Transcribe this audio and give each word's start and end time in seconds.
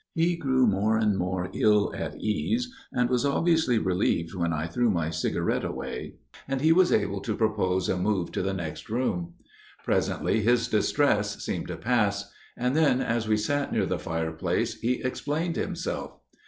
He 0.15 0.35
grew 0.35 0.65
more 0.65 0.97
and 0.97 1.15
more 1.15 1.51
ill 1.53 1.93
at 1.95 2.19
ease, 2.19 2.73
and 2.91 3.07
was 3.07 3.23
obviously 3.23 3.77
relieved 3.77 4.33
when 4.33 4.51
I 4.51 4.65
threw 4.65 4.89
my 4.89 5.11
cigarette 5.11 5.63
away 5.63 6.15
and 6.47 6.59
he 6.59 6.71
was 6.71 6.91
able 6.91 7.21
to 7.21 7.35
propose 7.35 7.87
a 7.87 7.97
move 7.99 8.31
to 8.31 8.41
the 8.41 8.51
next 8.55 8.89
room. 8.89 9.35
Presently 9.85 10.41
his 10.41 10.67
distress 10.67 11.43
seemed 11.45 11.67
to 11.67 11.77
pass; 11.77 12.31
and 12.57 12.75
then, 12.75 12.99
as 12.99 13.27
we 13.27 13.37
sat 13.37 13.71
near 13.71 13.85
the 13.85 13.99
fireplace, 13.99 14.73
he 14.79 15.03
explained 15.03 15.55
himself. 15.55 16.13